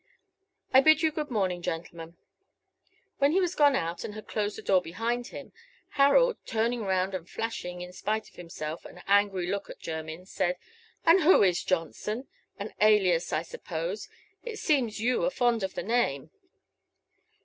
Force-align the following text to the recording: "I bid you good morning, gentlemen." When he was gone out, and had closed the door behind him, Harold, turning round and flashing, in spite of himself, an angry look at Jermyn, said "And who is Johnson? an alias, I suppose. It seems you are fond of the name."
"I 0.73 0.81
bid 0.81 1.03
you 1.03 1.11
good 1.11 1.29
morning, 1.29 1.61
gentlemen." 1.61 2.17
When 3.19 3.33
he 3.33 3.39
was 3.39 3.53
gone 3.53 3.75
out, 3.75 4.03
and 4.03 4.15
had 4.15 4.27
closed 4.27 4.57
the 4.57 4.63
door 4.63 4.81
behind 4.81 5.27
him, 5.27 5.51
Harold, 5.89 6.37
turning 6.47 6.81
round 6.81 7.13
and 7.13 7.29
flashing, 7.29 7.81
in 7.81 7.93
spite 7.93 8.27
of 8.27 8.33
himself, 8.33 8.83
an 8.83 9.03
angry 9.05 9.45
look 9.45 9.69
at 9.69 9.77
Jermyn, 9.79 10.25
said 10.25 10.57
"And 11.05 11.21
who 11.21 11.43
is 11.43 11.63
Johnson? 11.63 12.27
an 12.57 12.73
alias, 12.81 13.31
I 13.31 13.43
suppose. 13.43 14.09
It 14.43 14.57
seems 14.57 14.99
you 14.99 15.23
are 15.23 15.29
fond 15.29 15.61
of 15.61 15.75
the 15.75 15.83
name." 15.83 16.31